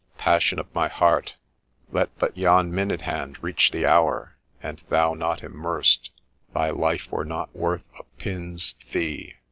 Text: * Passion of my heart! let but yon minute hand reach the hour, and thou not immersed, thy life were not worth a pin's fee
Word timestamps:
* 0.13 0.17
Passion 0.17 0.57
of 0.57 0.73
my 0.73 0.87
heart! 0.87 1.35
let 1.91 2.09
but 2.17 2.35
yon 2.35 2.73
minute 2.73 3.01
hand 3.01 3.37
reach 3.43 3.69
the 3.69 3.85
hour, 3.85 4.35
and 4.63 4.81
thou 4.89 5.13
not 5.13 5.43
immersed, 5.43 6.09
thy 6.55 6.71
life 6.71 7.11
were 7.11 7.23
not 7.23 7.55
worth 7.55 7.83
a 7.99 8.03
pin's 8.17 8.73
fee 8.83 9.35